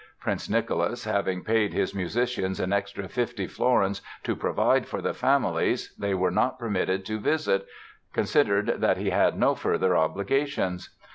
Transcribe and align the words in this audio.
Prince 0.19 0.49
Nicholas, 0.49 1.03
having 1.03 1.43
paid 1.43 1.73
his 1.73 1.93
musicians 1.93 2.59
an 2.59 2.73
extra 2.73 3.07
fifty 3.07 3.45
florins 3.45 4.01
to 4.23 4.35
provide 4.35 4.87
for 4.87 4.99
the 4.99 5.13
families 5.13 5.93
they 5.95 6.15
were 6.15 6.31
not 6.31 6.57
permitted 6.57 7.05
to 7.05 7.19
visit, 7.19 7.67
considered 8.11 8.81
that 8.81 8.97
he 8.97 9.11
had 9.11 9.37
no 9.37 9.53
further 9.53 9.95
obligations. 9.95 10.89